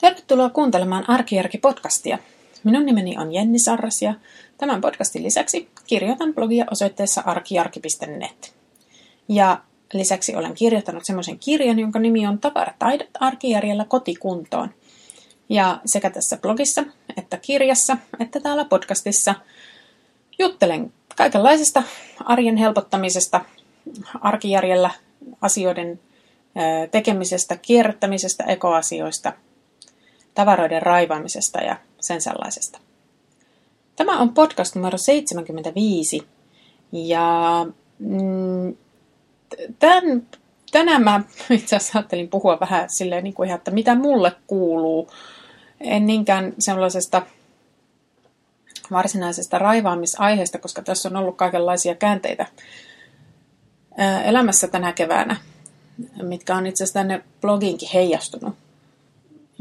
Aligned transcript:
Tervetuloa 0.00 0.50
kuuntelemaan 0.50 1.04
Arkijärki-podcastia. 1.08 2.18
Minun 2.64 2.86
nimeni 2.86 3.18
on 3.18 3.34
Jenni 3.34 3.58
Sarras 3.58 4.02
ja 4.02 4.14
tämän 4.58 4.80
podcastin 4.80 5.22
lisäksi 5.22 5.68
kirjoitan 5.86 6.34
blogia 6.34 6.64
osoitteessa 6.70 7.22
arkijarki.net. 7.26 8.54
Ja 9.28 9.60
lisäksi 9.92 10.36
olen 10.36 10.54
kirjoittanut 10.54 11.04
semmoisen 11.04 11.38
kirjan, 11.38 11.78
jonka 11.78 11.98
nimi 11.98 12.26
on 12.26 12.38
Tavarataidot 12.38 13.08
arkijärjellä 13.20 13.84
kotikuntoon. 13.84 14.70
Ja 15.48 15.80
sekä 15.86 16.10
tässä 16.10 16.36
blogissa, 16.36 16.84
että 17.16 17.36
kirjassa, 17.36 17.96
että 18.20 18.40
täällä 18.40 18.64
podcastissa 18.64 19.34
juttelen 20.38 20.92
kaikenlaisesta 21.16 21.82
arjen 22.24 22.56
helpottamisesta, 22.56 23.40
arkijärjellä 24.20 24.90
asioiden 25.40 26.00
tekemisestä, 26.90 27.56
kierrättämisestä, 27.56 28.44
ekoasioista– 28.44 29.32
tavaroiden 30.34 30.82
raivaamisesta 30.82 31.58
ja 31.58 31.76
sen 32.00 32.20
sellaisesta. 32.20 32.78
Tämä 33.96 34.18
on 34.18 34.34
podcast 34.34 34.74
numero 34.74 34.98
75 34.98 36.26
ja 36.92 37.66
mm, 37.98 38.76
tämän, 39.78 40.26
tänään 40.72 41.02
mä 41.02 41.20
itse 41.50 41.76
asiassa 41.76 41.98
ajattelin 41.98 42.28
puhua 42.28 42.60
vähän 42.60 42.90
silleen 42.90 43.24
niin 43.24 43.34
kuin 43.34 43.46
ihan, 43.46 43.58
että 43.58 43.70
mitä 43.70 43.94
mulle 43.94 44.32
kuuluu. 44.46 45.10
En 45.80 46.06
niinkään 46.06 46.54
sellaisesta 46.58 47.22
varsinaisesta 48.90 49.58
raivaamisaiheesta, 49.58 50.58
koska 50.58 50.82
tässä 50.82 51.08
on 51.08 51.16
ollut 51.16 51.36
kaikenlaisia 51.36 51.94
käänteitä 51.94 52.46
elämässä 54.24 54.68
tänä 54.68 54.92
keväänä, 54.92 55.36
mitkä 56.22 56.56
on 56.56 56.66
itse 56.66 56.84
asiassa 56.84 56.98
tänne 57.00 57.24
blogiinkin 57.40 57.88
heijastunut 57.94 58.54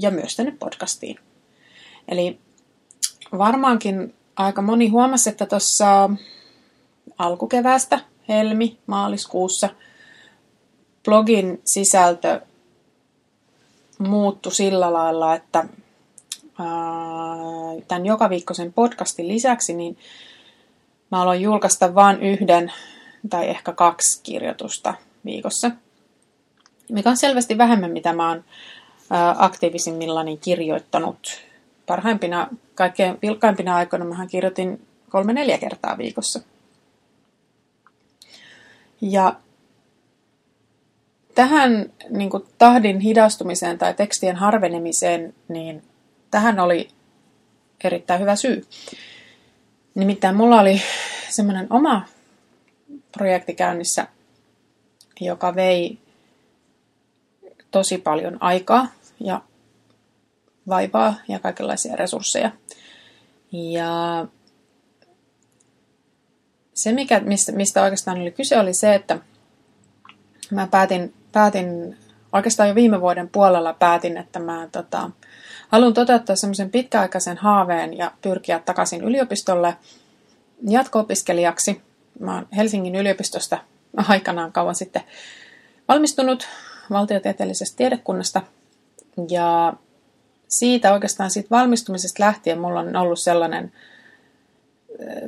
ja 0.02 0.12
myös 0.12 0.36
tänne 0.36 0.56
podcastiin. 0.60 1.20
Eli 2.08 2.40
varmaankin 3.38 4.16
aika 4.36 4.62
moni 4.62 4.88
huomasi, 4.88 5.30
että 5.30 5.46
tuossa 5.46 6.10
alkukeväästä, 7.18 8.00
helmi, 8.30 8.78
maaliskuussa, 8.88 9.70
blogin 11.06 11.62
sisältö 11.66 12.42
muuttui 13.98 14.52
sillä 14.52 14.94
lailla, 14.94 15.36
että 15.36 15.66
tämän 17.88 18.06
joka 18.06 18.30
viikkoisen 18.30 18.74
podcastin 18.74 19.28
lisäksi, 19.28 19.74
niin 19.74 19.98
mä 21.12 21.22
aloin 21.22 21.42
julkaista 21.42 21.96
vain 21.96 22.24
yhden 22.24 22.74
tai 23.30 23.50
ehkä 23.50 23.74
kaksi 23.74 24.24
kirjoitusta 24.24 24.94
viikossa, 25.26 25.72
mikä 26.92 27.10
on 27.10 27.18
selvästi 27.18 27.58
vähemmän, 27.58 27.92
mitä 27.92 28.14
mä 28.14 28.30
oon 28.30 28.44
aktiivisimmillani 29.38 30.38
kirjoittanut. 30.38 31.42
Parhaimpina, 31.86 32.48
kaikkein 32.76 33.18
vilkkaimpina 33.22 33.76
aikoina 33.76 34.06
mä 34.06 34.28
kirjoitin 34.28 34.88
kolme-neljä 35.10 35.58
kertaa 35.58 35.98
viikossa. 35.98 36.40
Ja 39.02 39.36
tähän 41.36 41.92
niin 42.10 42.30
kuin, 42.30 42.44
tahdin 42.58 43.00
hidastumiseen 43.00 43.78
tai 43.78 43.94
tekstien 43.94 44.36
harvenemiseen, 44.36 45.34
niin 45.48 45.84
tähän 46.32 46.60
oli 46.60 46.90
erittäin 47.84 48.22
hyvä 48.22 48.36
syy. 48.36 48.66
Nimittäin 49.96 50.36
mulla 50.36 50.60
oli 50.62 50.82
semmoinen 51.30 51.68
oma 51.70 52.06
projekti 53.12 53.54
käynnissä, 53.54 54.08
joka 55.20 55.56
vei 55.56 55.98
tosi 57.72 57.98
paljon 57.98 58.38
aikaa 58.40 58.88
ja 59.20 59.42
vaivaa 60.70 61.14
ja 61.28 61.40
kaikenlaisia 61.40 61.96
resursseja. 61.96 62.52
Ja 63.52 64.26
se, 66.74 66.92
mikä, 66.92 67.20
mistä, 67.20 67.52
mistä 67.52 67.84
oikeastaan 67.84 68.22
oli 68.22 68.32
kyse, 68.32 68.60
oli 68.60 68.74
se, 68.74 68.96
että 68.96 69.20
mä 70.52 70.68
päätin, 70.68 71.14
päätin 71.32 71.98
oikeastaan 72.34 72.70
jo 72.70 72.76
viime 72.76 73.02
vuoden 73.02 73.30
puolella 73.30 73.74
päätin, 73.74 74.18
että 74.18 74.40
mä 74.40 74.68
tota, 74.72 75.12
haluan 75.68 75.94
toteuttaa 75.94 76.36
semmoisen 76.36 76.72
pitkäaikaisen 76.72 77.38
haaveen 77.38 77.98
ja 77.98 78.12
pyrkiä 78.22 78.60
takaisin 78.60 79.04
yliopistolle 79.04 79.78
jatko-opiskelijaksi. 80.70 81.82
Mä 82.20 82.36
oon 82.36 82.48
Helsingin 82.56 82.96
yliopistosta 82.96 83.58
aikanaan 84.08 84.52
kauan 84.52 84.76
sitten 84.76 85.02
valmistunut 85.88 86.48
valtiotieteellisestä 86.90 87.78
tiedekunnasta– 87.78 88.42
ja 89.30 89.74
siitä 90.48 90.94
oikeastaan 90.94 91.32
siitä 91.32 91.50
valmistumisesta 91.52 92.24
lähtien 92.24 92.60
mulla 92.60 92.80
on 92.80 92.96
ollut 92.96 93.20
sellainen 93.20 93.72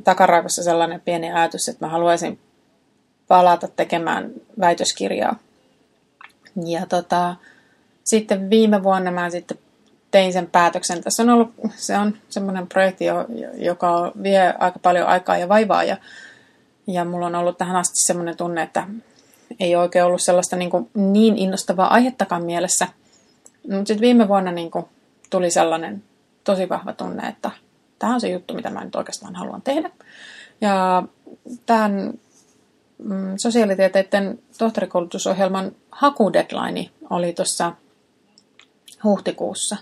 takaraivossa 0.04 0.64
sellainen 0.64 1.02
pieni 1.02 1.32
ajatus, 1.32 1.70
että 1.70 1.86
mä 1.86 1.92
haluaisin 1.92 2.40
palata 3.28 3.68
tekemään 3.68 4.32
väitöskirjaa. 4.60 5.40
Ja 6.66 6.86
tota, 6.86 7.36
sitten 8.04 8.50
viime 8.50 8.84
vuonna 8.84 9.12
mä 9.12 9.30
sitten 9.30 9.58
tein 10.12 10.34
sen 10.34 10.48
päätöksen. 10.48 11.04
Tässä 11.04 11.24
on 11.24 11.30
ollut, 11.30 11.54
se 11.76 11.98
on 11.98 12.18
semmoinen 12.30 12.68
projekti, 12.68 13.06
joka 13.56 14.12
vie 14.24 14.54
aika 14.60 14.80
paljon 14.80 15.08
aikaa 15.08 15.38
ja 15.38 15.50
vaivaa 15.50 15.84
ja, 15.84 15.98
ja 16.88 17.06
mulla 17.06 17.26
on 17.26 17.36
ollut 17.36 17.58
tähän 17.58 17.76
asti 17.76 18.04
semmoinen 18.04 18.38
tunne, 18.38 18.64
että 18.64 18.88
ei 19.60 19.76
oikein 19.76 20.06
ollut 20.06 20.22
sellaista 20.22 20.56
niin, 20.56 20.70
kuin 20.70 20.90
niin 20.96 21.38
innostavaa 21.38 21.94
aihettakaan 21.94 22.44
mielessä– 22.44 22.88
mutta 23.64 23.88
sitten 23.88 24.02
viime 24.02 24.28
vuonna 24.28 24.52
niin 24.52 24.72
kuin 24.72 24.86
tuli 25.30 25.52
sellainen 25.52 26.04
tosi 26.44 26.70
vahva 26.70 26.94
tunne, 26.94 27.28
että 27.28 27.52
tämä 28.00 28.14
on 28.14 28.22
se 28.22 28.30
juttu, 28.30 28.54
mitä 28.54 28.70
mä 28.70 28.84
nyt 28.84 28.96
oikeastaan 28.96 29.36
haluan 29.36 29.62
tehdä. 29.62 29.90
Ja 30.62 31.04
tämän 31.66 32.14
mm, 32.98 33.34
sosiaalitieteiden 33.38 34.40
tohtorikoulutusohjelman 34.58 35.72
hakudeadline 35.92 36.90
oli 37.10 37.34
tuossa 37.34 37.74
huhtikuussa. 39.04 39.78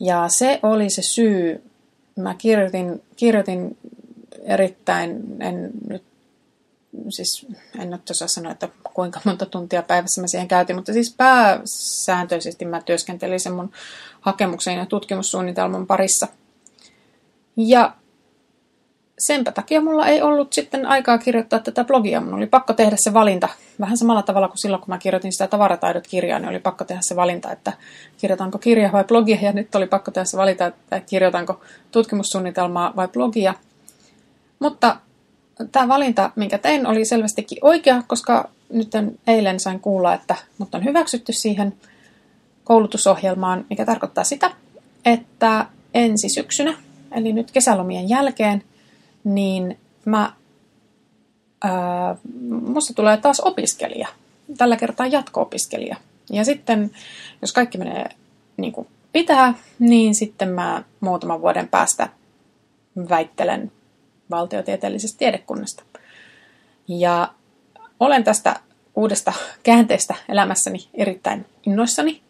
Ja 0.00 0.28
se 0.28 0.60
oli 0.62 0.90
se 0.90 1.02
syy. 1.02 1.62
Mä 2.16 2.34
kirjoitin, 2.34 3.02
kirjoitin 3.16 3.78
erittäin, 4.42 5.42
en 5.42 5.70
nyt 5.88 6.02
siis 7.08 7.46
en 7.78 7.90
nyt 7.90 8.10
osaa 8.10 8.28
sanoa, 8.28 8.52
että 8.52 8.68
kuinka 8.94 9.20
monta 9.24 9.46
tuntia 9.46 9.82
päivässä 9.82 10.20
mä 10.20 10.26
siihen 10.26 10.48
käytin, 10.48 10.76
mutta 10.76 10.92
siis 10.92 11.14
pääsääntöisesti 11.16 12.64
mä 12.64 12.80
työskentelin 12.80 13.40
sen 13.40 13.52
mun 13.52 13.72
hakemuksen 14.20 14.76
ja 14.76 14.86
tutkimussuunnitelman 14.86 15.86
parissa. 15.86 16.28
Ja 17.56 17.92
senpä 19.18 19.52
takia 19.52 19.80
mulla 19.80 20.06
ei 20.06 20.22
ollut 20.22 20.52
sitten 20.52 20.86
aikaa 20.86 21.18
kirjoittaa 21.18 21.58
tätä 21.58 21.84
blogia. 21.84 22.20
Mun 22.20 22.34
oli 22.34 22.46
pakko 22.46 22.72
tehdä 22.72 22.96
se 22.98 23.14
valinta. 23.14 23.48
Vähän 23.80 23.98
samalla 23.98 24.22
tavalla 24.22 24.48
kuin 24.48 24.58
silloin, 24.58 24.80
kun 24.80 24.88
mä 24.88 24.98
kirjoitin 24.98 25.32
sitä 25.32 25.46
tavarataidot-kirjaa, 25.46 26.38
niin 26.38 26.48
oli 26.48 26.58
pakko 26.58 26.84
tehdä 26.84 27.00
se 27.04 27.16
valinta, 27.16 27.52
että 27.52 27.72
kirjoitanko 28.18 28.58
kirja 28.58 28.92
vai 28.92 29.04
blogia. 29.04 29.38
Ja 29.42 29.52
nyt 29.52 29.74
oli 29.74 29.86
pakko 29.86 30.10
tehdä 30.10 30.24
se 30.24 30.36
valinta, 30.36 30.66
että 30.66 31.00
kirjoitanko 31.00 31.60
tutkimussuunnitelmaa 31.90 32.92
vai 32.96 33.08
blogia. 33.08 33.54
Mutta 34.58 34.96
tämä 35.72 35.88
valinta, 35.88 36.30
minkä 36.36 36.58
tein, 36.58 36.86
oli 36.86 37.04
selvästikin 37.04 37.58
oikea, 37.62 38.02
koska 38.06 38.50
nyt 38.72 38.90
eilen 39.26 39.60
sain 39.60 39.80
kuulla, 39.80 40.14
että 40.14 40.36
mut 40.58 40.74
on 40.74 40.84
hyväksytty 40.84 41.32
siihen 41.32 41.74
koulutusohjelmaan, 42.64 43.64
mikä 43.70 43.84
tarkoittaa 43.84 44.24
sitä, 44.24 44.50
että 45.04 45.66
ensi 45.94 46.28
syksynä, 46.28 46.74
eli 47.12 47.32
nyt 47.32 47.50
kesälomien 47.50 48.08
jälkeen, 48.08 48.62
niin 49.24 49.78
mä, 50.04 50.32
ää, 51.64 52.16
musta 52.50 52.94
tulee 52.94 53.16
taas 53.16 53.40
opiskelija. 53.40 54.08
Tällä 54.58 54.76
kertaa 54.76 55.06
jatko-opiskelija. 55.06 55.96
Ja 56.30 56.44
sitten, 56.44 56.90
jos 57.42 57.52
kaikki 57.52 57.78
menee 57.78 58.08
niin 58.56 58.72
kuin 58.72 58.86
pitää, 59.12 59.54
niin 59.78 60.14
sitten 60.14 60.48
mä 60.48 60.84
muutaman 61.00 61.40
vuoden 61.40 61.68
päästä 61.68 62.08
väittelen 63.08 63.72
valtiotieteellisestä 64.30 65.18
tiedekunnasta. 65.18 65.82
Ja 66.88 67.34
olen 68.04 68.24
tästä 68.24 68.60
uudesta 68.96 69.32
käänteestä 69.62 70.14
elämässäni 70.28 70.88
erittäin 70.94 71.46
innoissani 71.66 72.22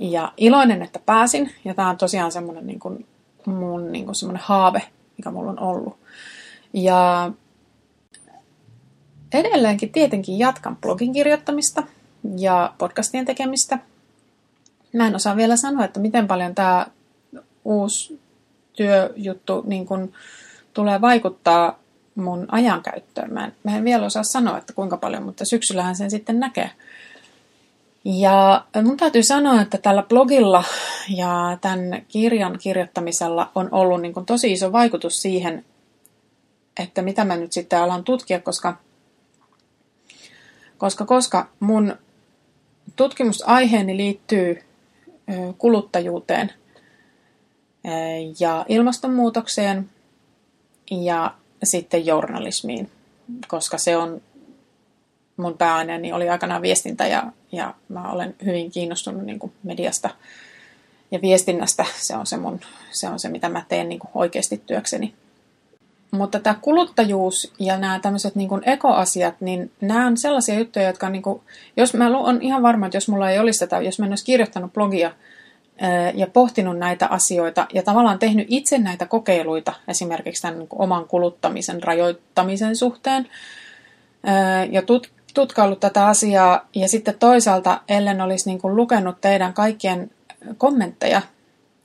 ja 0.00 0.32
iloinen, 0.36 0.82
että 0.82 0.98
pääsin. 1.06 1.50
Ja 1.64 1.74
tämä 1.74 1.90
on 1.90 1.96
tosiaan 1.96 2.32
semmoinen 2.32 2.66
niin 2.66 2.80
kuin 2.80 3.06
mun 3.46 3.92
niin 3.92 4.04
kuin 4.04 4.14
semmoinen 4.14 4.42
haave, 4.44 4.82
mikä 5.16 5.30
mulla 5.30 5.50
on 5.50 5.60
ollut. 5.60 5.96
Ja 6.72 7.30
edelleenkin 9.34 9.92
tietenkin 9.92 10.38
jatkan 10.38 10.76
blogin 10.76 11.12
kirjoittamista 11.12 11.82
ja 12.36 12.74
podcastien 12.78 13.24
tekemistä. 13.24 13.78
Mä 14.92 15.06
en 15.06 15.16
osaa 15.16 15.36
vielä 15.36 15.56
sanoa, 15.56 15.84
että 15.84 16.00
miten 16.00 16.26
paljon 16.26 16.54
tämä 16.54 16.86
uusi 17.64 18.20
työjuttu 18.72 19.62
niin 19.66 19.86
kuin 19.86 20.12
tulee 20.72 21.00
vaikuttaa 21.00 21.78
mun 22.14 22.46
ajankäyttöön. 22.48 23.32
Mä 23.32 23.44
en, 23.44 23.52
mä 23.62 23.76
en 23.76 23.84
vielä 23.84 24.06
osaa 24.06 24.22
sanoa, 24.22 24.58
että 24.58 24.72
kuinka 24.72 24.96
paljon, 24.96 25.22
mutta 25.22 25.44
syksyllähän 25.44 25.96
sen 25.96 26.10
sitten 26.10 26.40
näkee. 26.40 26.70
Ja 28.04 28.64
mun 28.82 28.96
täytyy 28.96 29.22
sanoa, 29.22 29.60
että 29.60 29.78
tällä 29.78 30.02
blogilla 30.02 30.64
ja 31.08 31.58
tämän 31.60 32.02
kirjan 32.08 32.58
kirjoittamisella 32.58 33.50
on 33.54 33.68
ollut 33.70 34.00
niin 34.00 34.14
kuin 34.14 34.26
tosi 34.26 34.52
iso 34.52 34.72
vaikutus 34.72 35.22
siihen, 35.22 35.64
että 36.80 37.02
mitä 37.02 37.24
mä 37.24 37.36
nyt 37.36 37.52
sitten 37.52 37.78
alan 37.78 38.04
tutkia, 38.04 38.40
koska, 38.40 38.76
koska, 40.78 41.04
koska 41.04 41.48
mun 41.60 41.96
tutkimusaiheeni 42.96 43.96
liittyy 43.96 44.62
kuluttajuuteen 45.58 46.52
ja 48.40 48.66
ilmastonmuutokseen 48.68 49.90
ja 50.90 51.34
sitten 51.66 52.06
journalismiin, 52.06 52.90
koska 53.48 53.78
se 53.78 53.96
on 53.96 54.20
mun 55.36 55.58
pääaineeni 55.58 56.12
oli 56.12 56.28
aikanaan 56.28 56.62
viestintä 56.62 57.06
ja, 57.06 57.22
ja 57.52 57.74
mä 57.88 58.12
olen 58.12 58.34
hyvin 58.44 58.70
kiinnostunut 58.70 59.22
niin 59.22 59.52
mediasta 59.62 60.10
ja 61.10 61.22
viestinnästä. 61.22 61.84
Se 61.96 62.16
on 62.16 62.26
se, 62.26 62.36
mun, 62.36 62.60
se, 62.90 63.08
on 63.08 63.18
se 63.18 63.28
mitä 63.28 63.48
mä 63.48 63.62
teen 63.68 63.88
niin 63.88 64.00
oikeasti 64.14 64.62
työkseni. 64.66 65.14
Mutta 66.10 66.40
tämä 66.40 66.58
kuluttajuus 66.60 67.52
ja 67.58 67.78
nämä 67.78 67.98
tämmöiset 67.98 68.34
niin 68.34 68.48
ekoasiat, 68.66 69.34
niin 69.40 69.70
nämä 69.80 70.06
on 70.06 70.16
sellaisia 70.16 70.58
juttuja, 70.58 70.86
jotka 70.86 71.10
niin 71.10 71.22
kuin, 71.22 71.40
jos 71.76 71.94
mä 71.94 72.18
on 72.18 72.42
ihan 72.42 72.62
varma, 72.62 72.86
että 72.86 72.96
jos 72.96 73.08
mulla 73.08 73.30
ei 73.30 73.38
olisi 73.38 73.58
tätä, 73.58 73.80
jos 73.80 73.98
mä 73.98 74.06
en 74.06 74.12
olisi 74.12 74.24
kirjoittanut 74.24 74.72
blogia 74.72 75.12
ja 76.14 76.26
pohtinut 76.26 76.78
näitä 76.78 77.06
asioita 77.06 77.66
ja 77.72 77.82
tavallaan 77.82 78.18
tehnyt 78.18 78.46
itse 78.50 78.78
näitä 78.78 79.06
kokeiluita 79.06 79.72
esimerkiksi 79.88 80.42
tämän 80.42 80.58
niin 80.58 80.68
oman 80.72 81.08
kuluttamisen 81.08 81.82
rajoittamisen 81.82 82.76
suhteen. 82.76 83.28
Ja 84.70 84.82
tut, 84.82 85.10
tutkaillut 85.34 85.80
tätä 85.80 86.06
asiaa. 86.06 86.68
Ja 86.74 86.88
sitten 86.88 87.18
toisaalta 87.18 87.80
ellen 87.88 88.20
olisi 88.20 88.48
niin 88.48 88.60
kuin 88.60 88.76
lukenut 88.76 89.20
teidän 89.20 89.54
kaikkien 89.54 90.10
kommentteja 90.58 91.22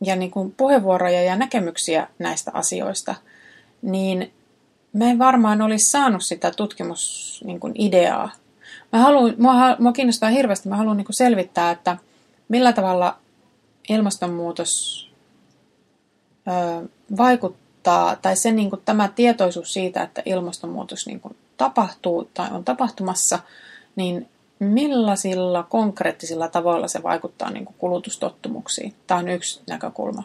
ja 0.04 0.16
niin 0.16 0.32
kuin 0.32 0.52
puheenvuoroja 0.52 1.24
ja 1.24 1.36
näkemyksiä 1.36 2.08
näistä 2.20 2.52
asioista, 2.54 3.16
niin 3.82 4.32
mä 4.94 5.06
en 5.06 5.20
varmaan 5.20 5.62
olisi 5.62 5.92
saanut 5.92 6.24
sitä 6.24 6.52
tutkimusideaa. 6.52 8.26
Niin 8.26 8.40
mä 8.94 9.00
haluan, 9.00 9.36
mua, 9.38 9.54
mua 9.80 9.92
kiinnostaa 9.92 10.30
hirveästi, 10.30 10.70
mä 10.70 10.78
haluan 10.78 10.98
niin 10.98 11.06
kuin 11.06 11.16
selvittää, 11.16 11.72
että 11.72 11.98
millä 12.50 12.74
tavalla 12.74 13.18
ilmastonmuutos 13.90 15.00
vaikuttaa, 17.18 18.16
tai 18.16 18.38
se 18.38 18.52
niin 18.52 18.70
kuin, 18.70 18.82
tämä 18.86 19.08
tietoisuus 19.08 19.74
siitä, 19.74 20.04
että 20.04 20.22
ilmastonmuutos 20.26 21.08
niin 21.08 21.20
kuin, 21.20 21.36
tapahtuu 21.58 22.30
tai 22.34 22.50
on 22.52 22.66
tapahtumassa, 22.66 23.40
niin 23.96 24.30
millaisilla 24.60 25.64
konkreettisilla 25.64 26.48
tavoilla 26.48 26.88
se 26.88 27.04
vaikuttaa 27.04 27.50
niin 27.50 27.66
kuin 27.66 27.76
kulutustottumuksiin? 27.78 28.94
Tämä 29.08 29.20
on 29.20 29.30
yksi 29.30 29.62
näkökulma 29.68 30.24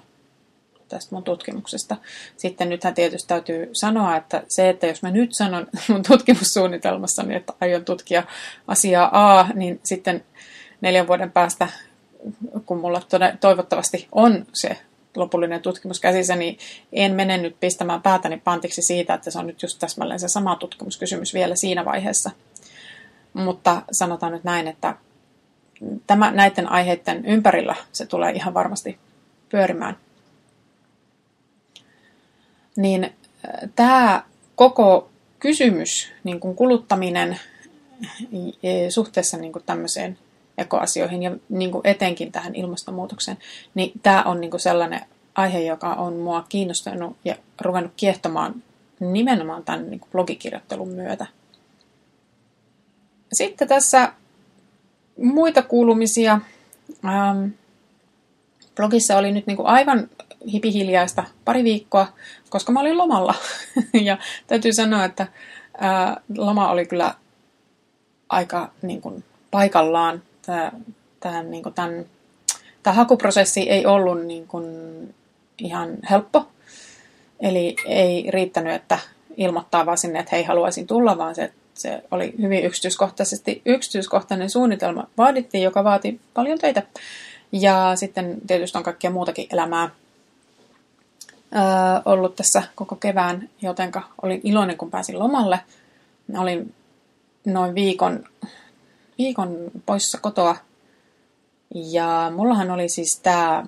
tästä 0.89 1.15
mun 1.15 1.25
tutkimuksesta. 1.25 1.97
Sitten 2.37 2.69
nythän 2.69 2.95
tietysti 2.95 3.29
täytyy 3.29 3.69
sanoa, 3.73 4.17
että 4.17 4.43
se, 4.49 4.69
että 4.69 4.87
jos 4.87 5.03
mä 5.03 5.11
nyt 5.11 5.31
sanon 5.35 5.67
mun 5.89 6.03
tutkimussuunnitelmassani, 6.03 7.35
että 7.35 7.53
aion 7.61 7.85
tutkia 7.85 8.23
asiaa 8.69 9.39
A, 9.39 9.49
niin 9.55 9.81
sitten 9.85 10.25
neljän 10.81 11.07
vuoden 11.07 11.33
päästä, 11.33 11.69
kun 12.67 12.81
mulla 12.81 13.03
toivottavasti 13.41 14.09
on 14.13 14.47
se 14.53 14.79
lopullinen 15.17 15.63
tutkimus 15.63 16.01
käsissä, 16.01 16.37
niin 16.37 16.59
en 16.93 17.15
mene 17.15 17.39
nyt 17.39 17.57
pistämään 17.61 18.03
päätäni 18.03 18.41
pantiksi 18.45 18.83
siitä, 18.83 19.15
että 19.15 19.31
se 19.31 19.39
on 19.39 19.47
nyt 19.47 19.63
just 19.63 19.79
täsmälleen 19.79 20.21
se 20.21 20.29
sama 20.29 20.57
tutkimuskysymys 20.57 21.35
vielä 21.35 21.57
siinä 21.57 21.85
vaiheessa. 21.85 22.31
Mutta 23.35 23.83
sanotaan 23.93 24.33
nyt 24.33 24.45
näin, 24.45 24.69
että 24.69 24.97
tämä, 26.07 26.31
näiden 26.31 26.69
aiheiden 26.69 27.25
ympärillä 27.25 27.75
se 27.93 28.07
tulee 28.07 28.33
ihan 28.33 28.55
varmasti 28.55 28.99
pyörimään. 29.49 29.97
Niin 32.77 33.05
äh, 33.05 33.71
tämä 33.77 34.23
koko 34.55 35.11
kysymys, 35.39 36.13
niin 36.25 36.41
kuin 36.41 36.57
kuluttaminen 36.57 37.41
e, 38.63 38.91
suhteessa 38.91 39.37
niin 39.37 39.53
kuin 39.53 39.63
tämmöiseen 39.67 40.19
ekoasioihin 40.59 41.23
ja 41.23 41.37
niin 41.49 41.71
kuin 41.71 41.81
etenkin 41.85 42.33
tähän 42.33 42.55
ilmastonmuutokseen, 42.55 43.39
niin 43.75 43.93
tämä 44.03 44.23
on 44.23 44.41
niin 44.41 44.51
kuin 44.51 44.61
sellainen 44.61 45.01
aihe, 45.35 45.61
joka 45.61 45.95
on 45.95 46.17
mua 46.17 46.45
kiinnostanut 46.49 47.17
ja 47.25 47.37
ruvennut 47.61 47.93
kiehtomaan 47.97 48.63
nimenomaan 49.01 49.65
tämän 49.65 49.91
niin 49.91 50.01
kuin 50.01 50.11
blogikirjoittelun 50.11 50.89
myötä. 50.89 51.27
Sitten 53.33 53.69
tässä 53.69 54.13
muita 55.23 55.63
kuulumisia. 55.63 56.41
Ähm, 57.05 57.47
blogissa 58.77 59.17
oli 59.17 59.33
nyt 59.33 59.47
niin 59.47 59.57
kuin 59.57 59.67
aivan 59.67 60.09
hipihiljaista 60.53 61.25
pari 61.45 61.65
viikkoa, 61.65 62.07
koska 62.51 62.73
mä 62.73 62.81
olin 62.81 62.99
lomalla. 62.99 63.35
ja 64.09 64.19
täytyy 64.47 64.73
sanoa, 64.73 65.05
että 65.05 65.27
ää, 65.79 66.21
loma 66.37 66.71
oli 66.71 66.87
kyllä 66.87 67.15
aika 68.29 68.73
niin 68.83 69.01
kuin, 69.01 69.25
paikallaan 69.51 70.23
tämä, 70.47 70.73
tämä, 71.21 71.43
niin 71.43 71.63
kuin 71.63 71.75
tämän, 71.75 72.05
tämä 72.83 72.95
hakuprosessi 72.95 73.71
ei 73.71 73.87
ollut 73.87 74.27
niin 74.27 74.47
kuin 74.47 74.65
ihan 75.59 75.97
helppo. 76.11 76.47
Eli 77.41 77.77
ei 77.87 78.31
riittänyt, 78.31 78.75
että 78.75 78.99
ilmoittaa 79.37 79.87
vaan 79.87 79.99
sinne, 79.99 80.19
että 80.19 80.37
hei, 80.37 80.45
haluaisin 80.45 80.87
tulla, 80.87 81.19
vaan 81.19 81.35
se, 81.35 81.53
se 81.75 82.03
oli 82.11 82.35
hyvin 82.43 82.65
yksityiskohtaisesti 82.65 83.63
yksityiskohtainen 83.65 84.51
suunnitelma 84.51 85.07
vaadittiin, 85.19 85.65
joka 85.65 85.85
vaati 85.85 86.21
paljon 86.35 86.59
töitä. 86.59 86.83
Ja 87.53 87.93
sitten 87.95 88.37
tietysti 88.47 88.79
on 88.79 88.85
kaikkia 88.85 89.11
muutakin 89.11 89.47
elämää 89.53 89.91
öö, 91.55 91.63
ollut 92.05 92.37
tässä 92.37 92.63
koko 92.75 92.97
kevään, 92.97 93.49
jotenka 93.63 94.03
olin 94.23 94.41
iloinen, 94.45 94.77
kun 94.77 94.91
pääsin 94.91 95.19
lomalle. 95.19 95.61
Olin 96.39 96.75
noin 97.45 97.75
viikon 97.75 98.25
viikon 99.19 99.71
poissa 99.87 100.19
kotoa. 100.19 100.57
Ja 101.75 102.33
mullahan 102.37 102.71
oli 102.71 102.89
siis 102.89 103.21
tämä, 103.21 103.67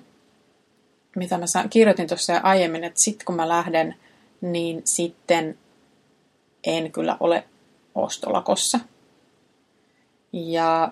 mitä 1.15 1.37
mä 1.37 1.45
kirjoitin 1.69 2.07
tuossa 2.07 2.37
aiemmin, 2.43 2.83
että 2.83 3.01
sitten 3.01 3.25
kun 3.25 3.35
mä 3.35 3.49
lähden, 3.49 3.95
niin 4.41 4.81
sitten 4.85 5.57
en 6.63 6.91
kyllä 6.91 7.17
ole 7.19 7.43
ostolakossa. 7.95 8.79
Ja 10.33 10.91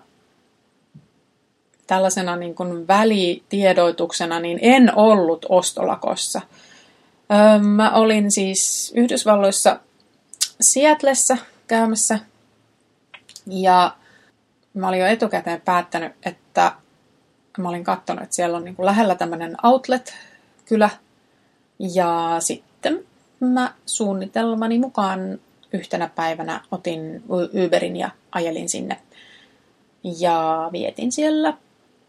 tällaisena 1.88 2.36
niin 2.36 2.56
kuin 2.56 2.88
välitiedoituksena 2.88 4.40
niin 4.40 4.60
en 4.62 4.96
ollut 4.96 5.46
ostolakossa. 5.50 6.42
Mä 7.62 7.92
olin 7.96 8.32
siis 8.32 8.94
Yhdysvalloissa 8.96 9.80
Seattleissa 10.62 11.38
käymässä 11.68 12.20
ja 13.48 13.96
mä 14.76 14.88
olin 14.88 15.00
jo 15.00 15.06
etukäteen 15.06 15.62
päättänyt, 15.62 16.12
että 16.26 16.72
mä 17.58 17.70
olin 17.70 17.84
katsonut, 17.84 18.24
että 18.24 18.36
siellä 18.36 18.58
on 18.58 18.64
niin 18.64 18.76
kuin 18.76 18.86
lähellä 18.86 19.16
tämmöinen 19.16 19.56
outlet-kylä. 19.64 20.90
Ja 21.80 22.36
sitten 22.40 23.06
mä 23.40 23.74
suunnitelmani 23.86 24.80
mukaan 24.80 25.40
yhtenä 25.74 26.10
päivänä 26.16 26.62
otin 26.72 27.24
Uberin 27.66 27.96
ja 27.96 28.10
ajelin 28.32 28.70
sinne. 28.70 28.98
Ja 30.20 30.70
vietin 30.72 31.12
siellä 31.12 31.54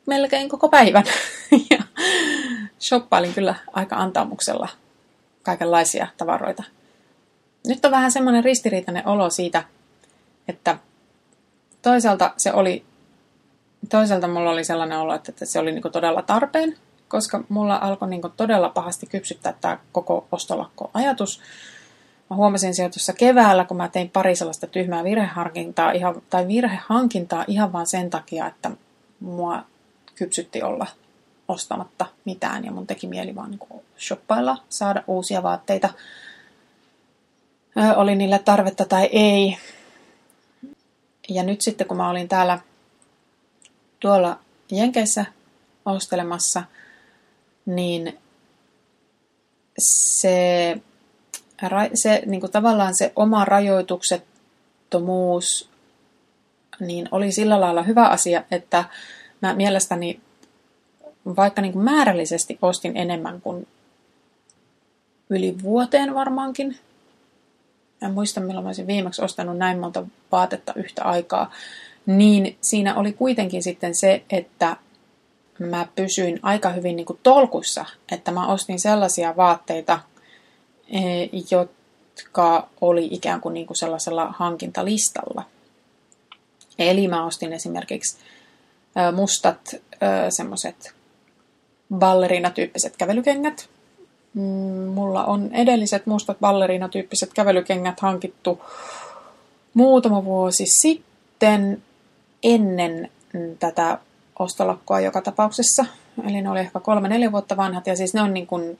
melkein 0.06 0.48
koko 0.48 0.68
päivän. 0.68 1.04
ja 1.70 1.78
shoppailin 2.80 3.34
kyllä 3.34 3.54
aika 3.72 3.96
antaamuksella 3.96 4.68
kaikenlaisia 5.42 6.06
tavaroita. 6.16 6.62
Nyt 7.66 7.84
on 7.84 7.90
vähän 7.90 8.12
semmoinen 8.12 8.44
ristiriitainen 8.44 9.08
olo 9.08 9.30
siitä, 9.30 9.64
että 10.48 10.78
toisaalta 11.82 12.34
se 12.36 12.52
oli, 12.52 12.84
toisaalta 13.88 14.28
mulla 14.28 14.50
oli 14.50 14.64
sellainen 14.64 14.98
olo, 14.98 15.14
että 15.14 15.32
se 15.44 15.58
oli 15.58 15.72
niinku 15.72 15.90
todella 15.90 16.22
tarpeen, 16.22 16.76
koska 17.08 17.44
mulla 17.48 17.76
alkoi 17.76 18.08
niinku 18.08 18.28
todella 18.28 18.68
pahasti 18.68 19.06
kypsyttää 19.06 19.54
tämä 19.60 19.78
koko 19.92 20.26
ostolakko-ajatus. 20.32 21.40
Mä 22.30 22.36
huomasin 22.36 22.74
sieltä 22.74 22.92
tuossa 22.92 23.12
keväällä, 23.12 23.64
kun 23.64 23.76
mä 23.76 23.88
tein 23.88 24.10
pari 24.10 24.36
sellaista 24.36 24.66
tyhmää 24.66 25.04
virhehankintaa, 25.04 25.92
ihan, 25.92 26.22
tai 26.30 26.48
virhehankintaa 26.48 27.44
ihan 27.48 27.72
vaan 27.72 27.86
sen 27.86 28.10
takia, 28.10 28.46
että 28.46 28.70
mua 29.20 29.62
kypsytti 30.14 30.62
olla 30.62 30.86
ostamatta 31.48 32.06
mitään 32.24 32.64
ja 32.64 32.72
mun 32.72 32.86
teki 32.86 33.06
mieli 33.06 33.34
vaan 33.34 33.50
niin 33.50 33.82
shoppailla, 33.98 34.58
saada 34.68 35.02
uusia 35.06 35.42
vaatteita. 35.42 35.88
Ö, 37.76 37.96
oli 37.96 38.14
niille 38.14 38.38
tarvetta 38.38 38.84
tai 38.84 39.08
ei. 39.12 39.56
Ja 41.28 41.42
nyt 41.42 41.60
sitten 41.60 41.86
kun 41.86 41.96
mä 41.96 42.10
olin 42.10 42.28
täällä 42.28 42.58
tuolla 44.00 44.38
Jenkeissä 44.70 45.24
ostelemassa, 45.84 46.62
niin 47.66 48.18
se, 49.78 50.76
se 51.94 52.22
niin 52.26 52.40
kuin 52.40 52.52
tavallaan 52.52 52.96
se 52.96 53.12
oma 53.16 53.44
rajoituksettomuus 53.44 55.70
niin 56.80 57.08
oli 57.10 57.32
sillä 57.32 57.60
lailla 57.60 57.82
hyvä 57.82 58.08
asia, 58.08 58.44
että 58.50 58.84
mä 59.42 59.54
mielestäni 59.54 60.20
vaikka 61.36 61.62
niin 61.62 61.72
kuin 61.72 61.84
määrällisesti 61.84 62.58
ostin 62.62 62.96
enemmän 62.96 63.40
kuin 63.40 63.68
yli 65.30 65.62
vuoteen 65.62 66.14
varmaankin. 66.14 66.78
En 68.02 68.14
muista, 68.14 68.40
milloin 68.40 68.64
mä 68.64 68.68
olisin 68.68 68.86
viimeksi 68.86 69.22
ostanut 69.22 69.58
näin 69.58 69.78
monta 69.78 70.06
vaatetta 70.32 70.72
yhtä 70.76 71.04
aikaa. 71.04 71.50
Niin 72.06 72.56
siinä 72.60 72.94
oli 72.94 73.12
kuitenkin 73.12 73.62
sitten 73.62 73.94
se, 73.94 74.24
että 74.30 74.76
mä 75.58 75.86
pysyin 75.94 76.40
aika 76.42 76.68
hyvin 76.68 76.96
niin 76.96 77.06
kuin 77.06 77.18
tolkussa, 77.22 77.84
että 78.12 78.32
mä 78.32 78.46
ostin 78.46 78.80
sellaisia 78.80 79.36
vaatteita, 79.36 79.98
e, 80.88 80.98
jotka 81.50 82.68
oli 82.80 83.08
ikään 83.10 83.40
kuin, 83.40 83.54
niin 83.54 83.66
kuin 83.66 83.76
sellaisella 83.76 84.26
hankintalistalla. 84.38 85.42
Eli 86.78 87.08
mä 87.08 87.26
ostin 87.26 87.52
esimerkiksi 87.52 88.18
mustat 89.14 89.74
semmoiset 90.30 90.94
balleriina-tyyppiset 91.94 92.96
kävelykengät. 92.96 93.68
Mm, 94.36 94.42
mulla 94.94 95.24
on 95.24 95.50
edelliset 95.52 96.06
mustat 96.06 96.40
balleriina-tyyppiset 96.40 97.32
kävelykengät 97.34 98.00
hankittu 98.00 98.60
muutama 99.74 100.24
vuosi 100.24 100.66
sitten 100.66 101.82
ennen 102.42 103.10
tätä 103.58 103.98
ostolakkoa 104.38 105.00
joka 105.00 105.22
tapauksessa. 105.22 105.84
Eli 106.28 106.42
ne 106.42 106.50
oli 106.50 106.60
ehkä 106.60 106.80
kolme-neljä 106.80 107.32
vuotta 107.32 107.56
vanhat. 107.56 107.86
Ja 107.86 107.96
siis 107.96 108.14
ne 108.14 108.22
on 108.22 108.34
niin 108.34 108.46
kuin, 108.46 108.78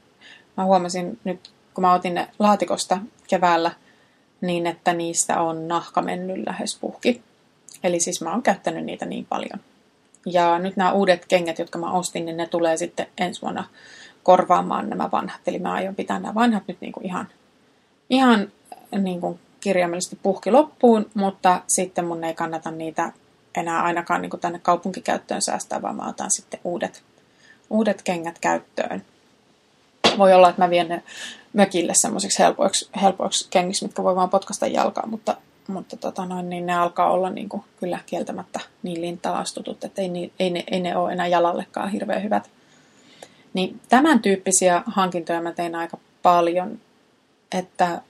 mä 0.56 0.64
huomasin 0.64 1.18
nyt, 1.24 1.50
kun 1.74 1.82
mä 1.82 1.94
otin 1.94 2.14
ne 2.14 2.28
laatikosta 2.38 2.98
keväällä, 3.28 3.70
niin 4.40 4.66
että 4.66 4.92
niistä 4.92 5.40
on 5.40 5.68
nahka 5.68 6.02
mennyt 6.02 6.46
lähes 6.46 6.78
puhki. 6.80 7.22
Eli 7.84 8.00
siis 8.00 8.20
mä 8.20 8.32
oon 8.32 8.42
käyttänyt 8.42 8.84
niitä 8.84 9.06
niin 9.06 9.26
paljon. 9.28 9.60
Ja 10.26 10.58
nyt 10.58 10.76
nämä 10.76 10.92
uudet 10.92 11.26
kengät, 11.26 11.58
jotka 11.58 11.78
mä 11.78 11.92
ostin, 11.92 12.24
niin 12.24 12.36
ne 12.36 12.46
tulee 12.46 12.76
sitten 12.76 13.06
ensi 13.18 13.42
vuonna 13.42 13.64
korvaamaan 14.26 14.90
nämä 14.90 15.08
vanhat. 15.12 15.40
Eli 15.46 15.58
mä 15.58 15.72
aion 15.72 15.94
pitää 15.94 16.18
nämä 16.18 16.34
vanhat 16.34 16.62
nyt 16.66 16.80
niin 16.80 16.92
kuin 16.92 17.06
ihan, 17.06 17.28
ihan 18.10 18.52
niin 18.98 19.20
kuin 19.20 19.38
kirjaimellisesti 19.60 20.18
puhki 20.22 20.50
loppuun, 20.50 21.10
mutta 21.14 21.60
sitten 21.66 22.04
mun 22.04 22.24
ei 22.24 22.34
kannata 22.34 22.70
niitä 22.70 23.12
enää 23.56 23.82
ainakaan 23.82 24.22
niin 24.22 24.30
kuin 24.30 24.40
tänne 24.40 24.58
kaupunkikäyttöön 24.58 25.42
säästää, 25.42 25.82
vaan 25.82 25.96
mä 25.96 26.08
otan 26.08 26.30
sitten 26.30 26.60
uudet, 26.64 27.02
uudet 27.70 28.02
kengät 28.02 28.38
käyttöön. 28.38 29.04
Voi 30.18 30.32
olla, 30.32 30.48
että 30.48 30.62
mä 30.62 30.70
vien 30.70 30.88
ne 30.88 31.02
mökille 31.52 31.92
semmoisiksi 31.94 32.38
helpoiksi, 32.38 32.90
helpoiksi 33.02 33.48
kengiksi, 33.50 33.84
mitkä 33.84 34.02
voi 34.02 34.16
vaan 34.16 34.30
potkasta 34.30 34.66
jalkaa, 34.66 35.06
mutta 35.06 35.36
mutta 35.68 35.96
tota 35.96 36.26
noin, 36.26 36.50
niin 36.50 36.66
ne 36.66 36.76
alkaa 36.76 37.10
olla 37.10 37.30
niin 37.30 37.48
kuin, 37.48 37.62
kyllä 37.80 37.98
kieltämättä 38.06 38.60
niin 38.82 39.00
lintalastutut, 39.00 39.84
että 39.84 40.02
ei, 40.02 40.32
ei, 40.38 40.50
ne, 40.50 40.64
ei 40.70 40.80
ne 40.80 40.96
ole 40.96 41.12
enää 41.12 41.26
jalallekaan 41.26 41.90
hirveän 41.90 42.22
hyvät. 42.22 42.50
Niin 43.56 43.80
tämän 43.88 44.22
tyyppisiä 44.22 44.82
hankintoja 44.86 45.40
mä 45.40 45.52
tein 45.52 45.74
aika 45.74 45.98
paljon, 46.22 46.80
että 47.52 48.00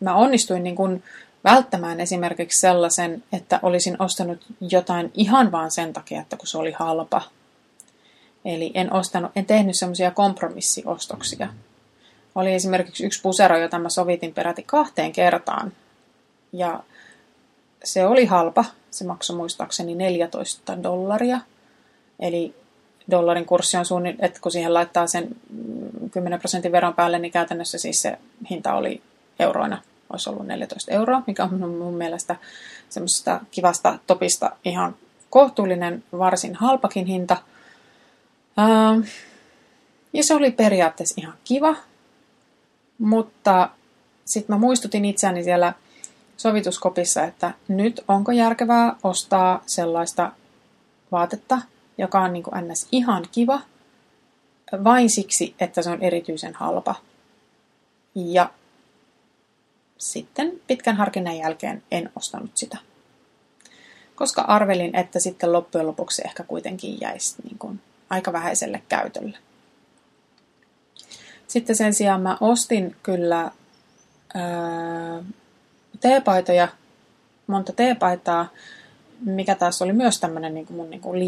mä 0.00 0.14
onnistuin 0.14 0.62
niin 0.62 0.76
kuin 0.76 1.02
välttämään 1.44 2.00
esimerkiksi 2.00 2.60
sellaisen, 2.60 3.24
että 3.32 3.60
olisin 3.62 4.02
ostanut 4.02 4.38
jotain 4.60 5.10
ihan 5.14 5.52
vaan 5.52 5.70
sen 5.70 5.92
takia, 5.92 6.20
että 6.20 6.36
kun 6.36 6.46
se 6.46 6.58
oli 6.58 6.72
halpa. 6.72 7.22
Eli 8.44 8.70
en, 8.74 8.92
ostanut, 8.92 9.32
en 9.36 9.46
tehnyt 9.46 9.78
semmoisia 9.78 10.10
kompromissiostoksia. 10.10 11.48
Oli 12.34 12.54
esimerkiksi 12.54 13.06
yksi 13.06 13.22
pusero, 13.22 13.58
jota 13.58 13.78
mä 13.78 13.88
sovitin 13.88 14.34
peräti 14.34 14.62
kahteen 14.62 15.12
kertaan 15.12 15.72
ja 16.52 16.82
se 17.84 18.06
oli 18.06 18.24
halpa. 18.24 18.64
Se 18.90 19.04
maksoi 19.04 19.36
muistaakseni 19.36 19.94
14 19.94 20.82
dollaria. 20.82 21.40
Eli 22.20 22.54
dollarin 23.10 23.46
kurssi 23.46 23.76
on 23.76 23.84
suunnilleen, 23.84 24.24
että 24.24 24.40
kun 24.40 24.52
siihen 24.52 24.74
laittaa 24.74 25.06
sen 25.06 25.28
10 26.10 26.38
prosentin 26.38 26.72
veron 26.72 26.94
päälle, 26.94 27.18
niin 27.18 27.32
käytännössä 27.32 27.78
siis 27.78 28.02
se 28.02 28.18
hinta 28.50 28.74
oli 28.74 29.02
euroina. 29.38 29.82
Olisi 30.10 30.30
ollut 30.30 30.46
14 30.46 30.92
euroa, 30.92 31.22
mikä 31.26 31.44
on 31.44 31.70
mun 31.70 31.94
mielestä 31.94 32.36
semmoisesta 32.88 33.40
kivasta 33.50 33.98
topista 34.06 34.50
ihan 34.64 34.96
kohtuullinen, 35.30 36.04
varsin 36.18 36.54
halpakin 36.54 37.06
hinta. 37.06 37.36
Ja 40.12 40.24
se 40.24 40.34
oli 40.34 40.50
periaatteessa 40.50 41.14
ihan 41.18 41.34
kiva, 41.44 41.76
mutta 42.98 43.70
sitten 44.24 44.56
mä 44.56 44.60
muistutin 44.60 45.04
itseäni 45.04 45.44
siellä 45.44 45.72
sovituskopissa, 46.36 47.24
että 47.24 47.52
nyt 47.68 48.04
onko 48.08 48.32
järkevää 48.32 48.96
ostaa 49.02 49.62
sellaista 49.66 50.32
vaatetta, 51.12 51.58
joka 51.98 52.20
on 52.20 52.32
niin 52.32 52.42
kuin 52.42 52.68
ns. 52.68 52.88
ihan 52.92 53.24
kiva, 53.32 53.60
vain 54.84 55.10
siksi, 55.10 55.54
että 55.60 55.82
se 55.82 55.90
on 55.90 56.02
erityisen 56.02 56.54
halpa. 56.54 56.94
Ja 58.14 58.50
sitten 59.98 60.60
pitkän 60.66 60.96
harkinnan 60.96 61.36
jälkeen 61.36 61.82
en 61.90 62.10
ostanut 62.16 62.50
sitä. 62.54 62.78
Koska 64.14 64.42
arvelin, 64.42 64.96
että 64.96 65.20
sitten 65.20 65.52
loppujen 65.52 65.86
lopuksi 65.86 66.22
ehkä 66.24 66.42
kuitenkin 66.42 67.00
jäisi 67.00 67.34
niin 67.44 67.58
kuin 67.58 67.80
aika 68.10 68.32
vähäiselle 68.32 68.82
käytölle. 68.88 69.38
Sitten 71.46 71.76
sen 71.76 71.94
sijaan 71.94 72.20
mä 72.20 72.36
ostin 72.40 72.96
kyllä 73.02 73.50
ää, 74.34 75.22
teepaitoja, 76.00 76.68
monta 77.46 77.72
teepaitaa, 77.72 78.48
mikä 79.20 79.54
taas 79.54 79.82
oli 79.82 79.92
myös 79.92 80.20
tämmöinen 80.20 80.54
niin 80.54 80.66
mun 80.70 80.90
niin 80.90 81.00
kuin 81.00 81.18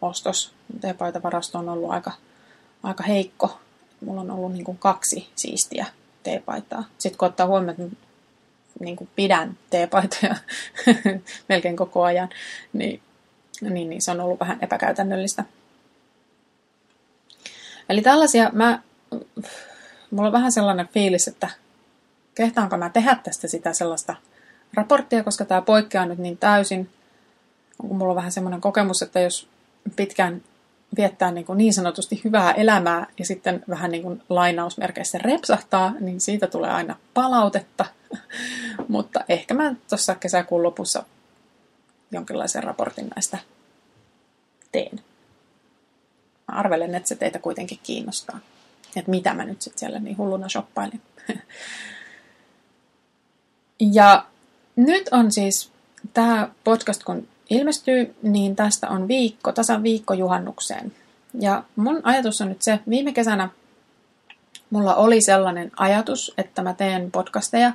lista-ostos. 0.00 0.52
Teepaitavarasto 0.80 1.58
on 1.58 1.68
ollut 1.68 1.90
aika, 1.90 2.12
aika 2.82 3.02
heikko. 3.02 3.60
Mulla 4.00 4.20
on 4.20 4.30
ollut 4.30 4.52
niin 4.52 4.64
kuin 4.64 4.78
kaksi 4.78 5.28
siistiä 5.36 5.86
teepaitaa. 6.22 6.84
Sitten 6.98 7.18
kun 7.18 7.28
ottaa 7.28 7.46
huomioon, 7.46 7.70
että 7.70 7.96
niin 8.80 8.96
kuin 8.96 9.10
pidän 9.16 9.58
teepaitoja 9.70 10.36
melkein 11.48 11.76
koko 11.76 12.02
ajan, 12.02 12.28
niin, 12.72 13.02
niin, 13.60 13.90
niin 13.90 14.02
se 14.02 14.10
on 14.10 14.20
ollut 14.20 14.40
vähän 14.40 14.58
epäkäytännöllistä. 14.62 15.44
Eli 17.88 18.02
tällaisia, 18.02 18.50
mä, 18.52 18.82
mulla 20.10 20.28
on 20.28 20.32
vähän 20.32 20.52
sellainen 20.52 20.88
fiilis, 20.88 21.28
että 21.28 21.48
kehtaanko 22.34 22.76
mä 22.76 22.90
tehdä 22.90 23.16
tästä 23.24 23.48
sitä 23.48 23.72
sellaista 23.72 24.16
raporttia, 24.74 25.24
koska 25.24 25.44
tämä 25.44 25.62
poikkeaa 25.62 26.06
nyt 26.06 26.18
niin 26.18 26.38
täysin. 26.38 26.90
Onko 27.82 27.94
mulla 27.94 28.14
vähän 28.14 28.32
semmoinen 28.32 28.60
kokemus, 28.60 29.02
että 29.02 29.20
jos 29.20 29.48
pitkään 29.96 30.42
viettää 30.96 31.30
niin, 31.30 31.46
kuin 31.46 31.58
niin 31.58 31.72
sanotusti 31.72 32.20
hyvää 32.24 32.52
elämää 32.52 33.06
ja 33.18 33.24
sitten 33.24 33.64
vähän 33.68 33.90
niin 33.90 34.02
kuin 34.02 34.22
lainausmerkeissä 34.28 35.18
repsahtaa, 35.18 35.94
niin 36.00 36.20
siitä 36.20 36.46
tulee 36.46 36.70
aina 36.70 36.96
palautetta. 37.14 37.84
Mutta 38.88 39.24
ehkä 39.28 39.54
mä 39.54 39.74
tuossa 39.88 40.14
kesäkuun 40.14 40.62
lopussa 40.62 41.04
jonkinlaisen 42.12 42.64
raportin 42.64 43.08
näistä 43.14 43.38
teen. 44.72 45.00
Mä 46.48 46.58
arvelen, 46.58 46.94
että 46.94 47.08
se 47.08 47.14
teitä 47.14 47.38
kuitenkin 47.38 47.80
kiinnostaa. 47.82 48.40
Että 48.96 49.10
mitä 49.10 49.34
mä 49.34 49.44
nyt 49.44 49.62
sitten 49.62 49.78
siellä 49.78 49.98
niin 49.98 50.18
hulluna 50.18 50.48
shoppailin. 50.48 51.02
Ja 53.92 54.26
nyt 54.76 55.08
on 55.10 55.32
siis 55.32 55.70
tämä 56.14 56.48
podcast, 56.64 57.04
kun 57.04 57.28
ilmestyy, 57.50 58.14
niin 58.22 58.56
tästä 58.56 58.88
on 58.88 59.08
viikko, 59.08 59.52
tasan 59.52 59.82
viikko 59.82 60.14
juhannukseen. 60.14 60.92
Ja 61.40 61.62
mun 61.76 62.00
ajatus 62.02 62.40
on 62.40 62.48
nyt 62.48 62.62
se, 62.62 62.80
viime 62.88 63.12
kesänä 63.12 63.48
mulla 64.70 64.94
oli 64.94 65.22
sellainen 65.22 65.72
ajatus, 65.76 66.34
että 66.38 66.62
mä 66.62 66.74
teen 66.74 67.10
podcasteja, 67.10 67.72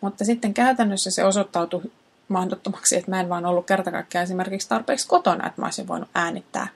mutta 0.00 0.24
sitten 0.24 0.54
käytännössä 0.54 1.10
se 1.10 1.24
osoittautui 1.24 1.82
mahdottomaksi, 2.28 2.96
että 2.96 3.10
mä 3.10 3.20
en 3.20 3.28
vaan 3.28 3.46
ollut 3.46 3.66
kertakaikkiaan 3.66 4.24
esimerkiksi 4.24 4.68
tarpeeksi 4.68 5.08
kotona, 5.08 5.46
että 5.46 5.60
mä 5.60 5.66
olisin 5.66 5.88
voinut 5.88 6.08
äänittää. 6.14 6.68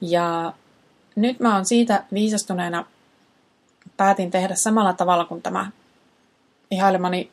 Ja 0.00 0.52
nyt 1.16 1.40
mä 1.40 1.54
oon 1.54 1.64
siitä 1.64 2.04
viisastuneena 2.12 2.86
päätin 3.96 4.30
tehdä 4.30 4.54
samalla 4.54 4.92
tavalla 4.92 5.24
kuin 5.24 5.42
tämä 5.42 5.70
ihailemani 6.70 7.30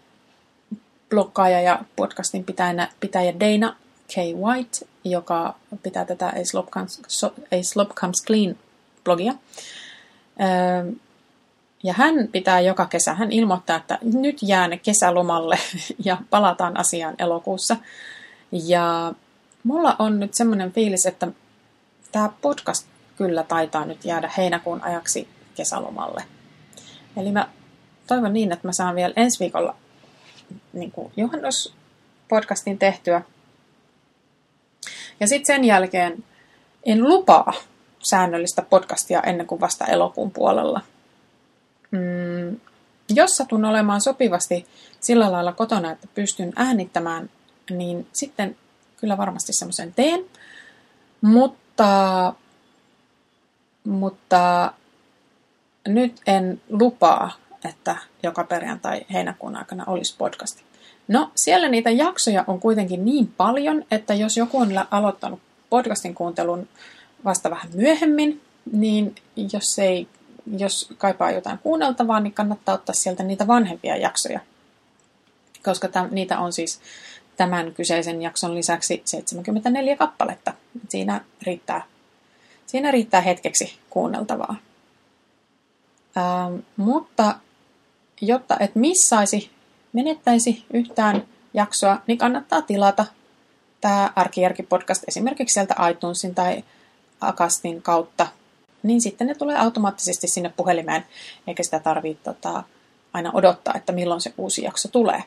blokkaaja 1.10 1.62
ja 1.62 1.80
podcastin 1.96 2.44
pitäjä, 2.44 2.88
pitäjä 3.00 3.34
Dana 3.40 3.76
K. 4.14 4.16
White, 4.18 4.88
joka 5.04 5.56
pitää 5.84 6.06
tätä 6.06 6.28
A 6.28 6.44
Slope 6.44 6.72
Comes, 6.72 7.02
A 7.26 7.64
Slope 7.64 7.94
Comes 7.94 8.26
Clean 8.26 8.56
blogia. 9.04 9.34
Öö, 10.42 10.92
ja 11.84 11.94
hän 11.94 12.28
pitää 12.32 12.60
joka 12.60 12.86
kesä, 12.86 13.14
hän 13.14 13.32
ilmoittaa, 13.32 13.78
että 13.78 14.00
nyt 14.02 14.38
jään 14.42 14.80
kesälomalle 14.80 15.58
ja 16.06 16.18
palataan 16.30 16.80
asiaan 16.80 17.16
elokuussa. 17.20 17.78
Ja 18.52 19.14
mulla 19.64 19.96
on 20.00 20.20
nyt 20.20 20.34
semmoinen 20.34 20.72
fiilis, 20.72 21.06
että 21.06 21.28
tämä 22.12 22.30
podcast 22.42 22.88
kyllä 23.18 23.44
taitaa 23.44 23.86
nyt 23.86 24.06
jäädä 24.06 24.32
heinäkuun 24.38 24.84
ajaksi 24.84 25.28
kesälomalle. 25.56 26.24
Eli 27.18 27.32
mä 27.32 27.48
toivon 28.08 28.34
niin, 28.34 28.52
että 28.52 28.68
mä 28.68 28.74
saan 28.74 28.96
vielä 28.96 29.14
ensi 29.16 29.40
viikolla 29.40 29.76
niin 30.74 30.92
kuin 30.92 31.12
juhannus 31.18 31.74
podcastin 32.30 32.78
tehtyä. 32.78 33.22
Ja 35.20 35.28
sitten 35.28 35.56
sen 35.56 35.66
jälkeen 35.66 36.24
en 36.84 37.04
lupaa 37.04 37.54
säännöllistä 38.00 38.62
podcastia 38.62 39.22
ennen 39.22 39.48
kuin 39.48 39.62
vasta 39.62 39.86
elokuun 39.86 40.32
puolella. 40.32 40.82
Mm, 41.92 42.60
jos 43.10 43.38
satun 43.38 43.66
olemaan 43.66 44.02
sopivasti 44.02 44.68
sillä 45.00 45.32
lailla 45.32 45.54
kotona, 45.54 45.92
että 45.92 46.08
pystyn 46.16 46.54
äänittämään, 46.56 47.30
niin 47.70 48.08
sitten 48.14 48.58
kyllä 48.98 49.18
varmasti 49.18 49.54
semmoisen 49.54 49.94
teen. 49.94 50.26
Mutta, 51.22 52.34
mutta 53.84 54.74
nyt 55.88 56.22
en 56.28 56.62
lupaa, 56.70 57.32
että 57.70 57.96
joka 58.24 58.44
perjantai 58.44 59.06
heinäkuun 59.14 59.56
aikana 59.56 59.84
olisi 59.88 60.16
podcasti. 60.18 60.69
No, 61.10 61.32
siellä 61.36 61.70
niitä 61.70 61.90
jaksoja 61.90 62.44
on 62.48 62.60
kuitenkin 62.60 63.06
niin 63.06 63.28
paljon, 63.38 63.86
että 63.92 64.14
jos 64.14 64.38
joku 64.38 64.58
on 64.58 64.70
aloittanut 64.92 65.40
podcastin 65.70 66.16
kuuntelun 66.16 66.68
vasta 67.26 67.50
vähän 67.50 67.72
myöhemmin, 67.74 68.42
niin 68.72 69.16
jos, 69.54 69.80
ei, 69.80 70.08
jos 70.58 70.90
kaipaa 70.98 71.32
jotain 71.32 71.58
kuunneltavaa, 71.58 72.20
niin 72.20 72.34
kannattaa 72.34 72.76
ottaa 72.76 72.96
sieltä 72.96 73.24
niitä 73.24 73.48
vanhempia 73.48 73.98
jaksoja. 73.98 74.40
Koska 75.64 75.88
täm, 75.88 76.08
niitä 76.12 76.40
on 76.40 76.54
siis 76.54 76.82
tämän 77.38 77.74
kyseisen 77.74 78.22
jakson 78.22 78.56
lisäksi 78.56 79.02
74 79.06 79.96
kappaletta. 79.96 80.54
Siinä 80.90 81.22
riittää, 81.42 81.82
siinä 82.66 82.92
riittää 82.92 83.22
hetkeksi 83.22 83.80
kuunneltavaa. 83.90 84.56
Ähm, 86.18 86.56
mutta 86.78 87.36
jotta 88.22 88.58
et 88.60 88.76
missaisi, 88.76 89.52
menettäisi 89.94 90.66
yhtään 90.74 91.24
jaksoa, 91.54 92.02
niin 92.08 92.18
kannattaa 92.18 92.62
tilata 92.62 93.06
tämä 93.82 94.14
Arkijärki-podcast 94.16 95.04
esimerkiksi 95.08 95.54
sieltä 95.54 95.76
iTunesin 95.92 96.36
tai 96.36 96.64
Akastin 97.22 97.82
kautta, 97.82 98.28
niin 98.84 99.02
sitten 99.02 99.28
ne 99.28 99.36
tulee 99.36 99.58
automaattisesti 99.58 100.28
sinne 100.28 100.54
puhelimeen, 100.58 101.06
eikä 101.48 101.64
sitä 101.64 101.80
tarvitse 101.80 102.24
tota, 102.24 102.64
aina 103.14 103.32
odottaa, 103.34 103.74
että 103.78 103.92
milloin 103.92 104.22
se 104.22 104.34
uusi 104.38 104.64
jakso 104.64 104.88
tulee. 104.88 105.24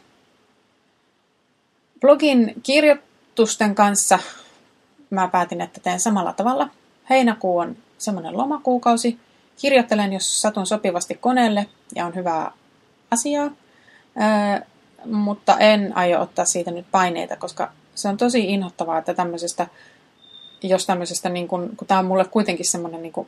Blogin 2.01 2.55
kirjoitusten 2.63 3.75
kanssa 3.75 4.19
mä 5.11 5.29
päätin, 5.29 5.61
että 5.61 5.81
teen 5.81 6.01
samalla 6.01 6.33
tavalla. 6.33 6.69
Heinäkuu 7.11 7.59
on 7.59 7.77
semmoinen 7.99 8.37
lomakuukausi. 8.37 9.19
Kirjoittelen, 9.61 10.13
jos 10.13 10.41
satun 10.41 10.67
sopivasti 10.67 11.15
koneelle 11.15 11.67
ja 11.95 12.07
on 12.07 12.15
hyvää 12.15 12.53
asiaa. 13.11 13.51
Mutta 15.05 15.59
en 15.59 15.97
aio 15.97 16.21
ottaa 16.21 16.45
siitä 16.45 16.71
nyt 16.71 16.87
paineita, 16.91 17.37
koska 17.37 17.73
se 17.95 18.09
on 18.09 18.17
tosi 18.17 18.45
inhottavaa, 18.45 18.99
että 18.99 19.15
tämmöisestä, 19.15 19.67
jos 20.63 20.87
tämmöisestä, 20.87 21.29
niin 21.29 21.49
kun, 21.49 21.73
kun 21.77 21.87
tämä 21.87 22.01
on 22.01 22.07
mulle 22.07 22.25
kuitenkin 22.25 22.71
semmoinen 22.71 23.03
niin 23.03 23.27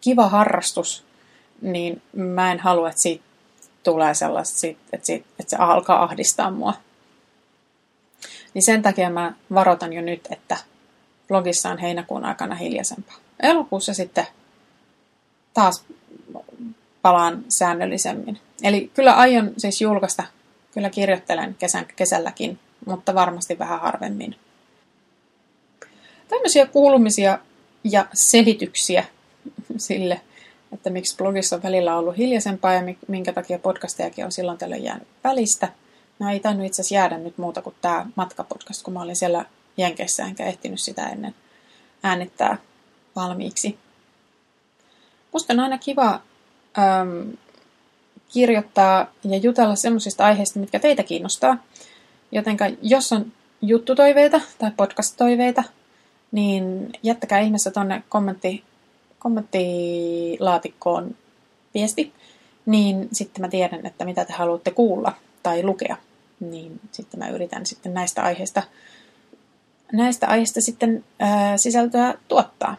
kiva 0.00 0.28
harrastus, 0.28 1.04
niin 1.62 2.02
mä 2.12 2.52
en 2.52 2.60
halua, 2.60 2.88
että 2.88 3.02
siitä 3.02 3.24
tulee 3.82 4.14
sellaista, 4.14 4.66
että, 4.92 5.06
siitä, 5.06 5.26
että 5.38 5.50
se 5.50 5.56
alkaa 5.56 6.02
ahdistaa 6.02 6.50
mua. 6.50 6.74
Niin 8.54 8.64
sen 8.64 8.82
takia 8.82 9.10
mä 9.10 9.32
varoitan 9.54 9.92
jo 9.92 10.02
nyt, 10.02 10.28
että 10.30 10.56
blogissa 11.28 11.70
on 11.70 11.78
heinäkuun 11.78 12.24
aikana 12.24 12.54
hiljaisempaa. 12.54 13.16
Elokuussa 13.40 13.94
sitten 13.94 14.26
taas 15.54 15.84
palaan 17.02 17.44
säännöllisemmin. 17.48 18.38
Eli 18.62 18.90
kyllä 18.94 19.14
aion 19.14 19.52
siis 19.58 19.80
julkaista, 19.80 20.24
kyllä 20.74 20.90
kirjoittelen 20.90 21.54
kesän, 21.58 21.86
kesälläkin, 21.96 22.58
mutta 22.86 23.14
varmasti 23.14 23.58
vähän 23.58 23.80
harvemmin. 23.80 24.36
Tämmöisiä 26.28 26.66
kuulumisia 26.66 27.38
ja 27.84 28.06
selityksiä 28.14 29.04
sille, 29.76 30.20
että 30.72 30.90
miksi 30.90 31.16
blogissa 31.16 31.56
on 31.56 31.62
välillä 31.62 31.96
ollut 31.96 32.16
hiljaisempaa 32.16 32.72
ja 32.72 32.82
minkä 33.08 33.32
takia 33.32 33.58
podcastejakin 33.58 34.24
on 34.24 34.32
silloin 34.32 34.58
tällöin 34.58 34.84
jäänyt 34.84 35.08
välistä. 35.24 35.68
No 36.18 36.30
ei 36.30 36.40
tainnut 36.40 36.66
itse 36.66 36.82
asiassa 36.82 36.94
jäädä 36.94 37.18
nyt 37.18 37.38
muuta 37.38 37.62
kuin 37.62 37.76
tämä 37.80 38.06
matkapodcast, 38.16 38.82
kun 38.82 38.94
mä 38.94 39.02
olin 39.02 39.16
siellä 39.16 39.44
Jenkeissä 39.76 40.24
enkä 40.24 40.44
ehtinyt 40.44 40.80
sitä 40.80 41.08
ennen 41.08 41.34
äänittää 42.02 42.58
valmiiksi. 43.16 43.78
Musta 45.32 45.52
on 45.52 45.60
aina 45.60 45.78
kiva 45.78 46.20
äm, 46.78 47.32
kirjoittaa 48.32 49.12
ja 49.24 49.36
jutella 49.36 49.76
semmoisista 49.76 50.24
aiheista, 50.24 50.58
mitkä 50.58 50.78
teitä 50.78 51.02
kiinnostaa. 51.02 51.64
Jotenka 52.32 52.64
jos 52.82 53.12
on 53.12 53.32
juttutoiveita 53.62 54.40
tai 54.58 54.70
podcast-toiveita, 54.76 55.64
niin 56.32 56.92
jättäkää 57.02 57.40
ihmeessä 57.40 57.70
tuonne 57.70 58.02
kommentti, 58.08 58.64
kommenttilaatikkoon 59.18 61.14
viesti, 61.74 62.12
niin 62.66 63.08
sitten 63.12 63.40
mä 63.40 63.48
tiedän, 63.48 63.86
että 63.86 64.04
mitä 64.04 64.24
te 64.24 64.32
haluatte 64.32 64.70
kuulla 64.70 65.12
tai 65.42 65.62
lukea. 65.62 65.96
Niin 66.40 66.80
sitten 66.92 67.20
mä 67.20 67.28
yritän 67.28 67.66
sitten 67.66 67.94
näistä 67.94 68.22
aiheista, 68.22 68.62
näistä 69.92 70.26
aiheista 70.26 70.60
sitten 70.60 71.04
ää, 71.18 71.56
sisältöä 71.56 72.14
tuottaa. 72.28 72.76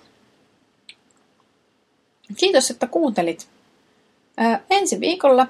Kiitos, 2.37 2.71
että 2.71 2.87
kuuntelit. 2.87 3.47
Ää, 4.37 4.59
ensi 4.69 4.99
viikolla, 4.99 5.47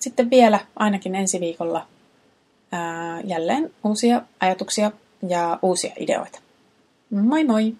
sitten 0.00 0.30
vielä 0.30 0.60
ainakin 0.76 1.14
ensi 1.14 1.40
viikolla, 1.40 1.86
ää, 2.72 3.20
jälleen 3.20 3.70
uusia 3.84 4.22
ajatuksia 4.40 4.92
ja 5.28 5.58
uusia 5.62 5.92
ideoita. 5.98 6.38
Moi 7.10 7.44
moi! 7.44 7.74